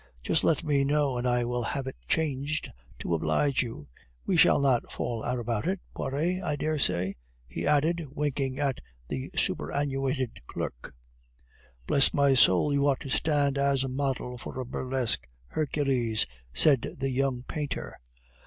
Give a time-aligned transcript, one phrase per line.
[0.23, 3.87] Just let me know, and I will have it changed to oblige you...
[4.25, 8.81] We shall not fall out about it, Poiret, I dare say?" he added, winking at
[9.09, 10.95] the superannuated clerk.
[11.85, 17.11] "Bless my soul, you ought to stand as model for a burlesque Hercules," said the
[17.11, 17.99] young painter.